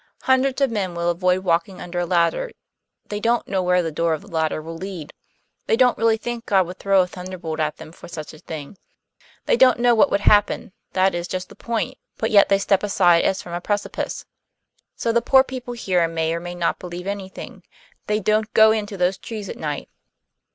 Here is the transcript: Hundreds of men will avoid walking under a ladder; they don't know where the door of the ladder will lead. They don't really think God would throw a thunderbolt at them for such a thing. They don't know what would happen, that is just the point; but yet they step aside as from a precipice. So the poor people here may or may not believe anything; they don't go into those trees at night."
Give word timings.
Hundreds 0.23 0.59
of 0.61 0.71
men 0.71 0.95
will 0.95 1.11
avoid 1.11 1.43
walking 1.43 1.79
under 1.79 1.99
a 1.99 2.07
ladder; 2.07 2.49
they 3.09 3.19
don't 3.19 3.47
know 3.47 3.61
where 3.61 3.83
the 3.83 3.91
door 3.91 4.15
of 4.15 4.21
the 4.21 4.27
ladder 4.27 4.59
will 4.59 4.73
lead. 4.75 5.13
They 5.67 5.77
don't 5.77 5.95
really 5.95 6.17
think 6.17 6.47
God 6.47 6.65
would 6.65 6.79
throw 6.79 7.01
a 7.03 7.07
thunderbolt 7.07 7.59
at 7.59 7.77
them 7.77 7.91
for 7.91 8.07
such 8.07 8.33
a 8.33 8.39
thing. 8.39 8.79
They 9.45 9.55
don't 9.55 9.79
know 9.79 9.93
what 9.93 10.09
would 10.09 10.21
happen, 10.21 10.71
that 10.93 11.13
is 11.13 11.27
just 11.27 11.49
the 11.49 11.55
point; 11.55 11.99
but 12.17 12.31
yet 12.31 12.49
they 12.49 12.57
step 12.57 12.81
aside 12.81 13.23
as 13.25 13.43
from 13.43 13.53
a 13.53 13.61
precipice. 13.61 14.25
So 14.95 15.11
the 15.11 15.21
poor 15.21 15.43
people 15.43 15.75
here 15.75 16.07
may 16.07 16.33
or 16.33 16.39
may 16.39 16.55
not 16.55 16.79
believe 16.79 17.05
anything; 17.05 17.61
they 18.07 18.19
don't 18.19 18.51
go 18.55 18.71
into 18.71 18.97
those 18.97 19.19
trees 19.19 19.49
at 19.49 19.57
night." 19.59 19.87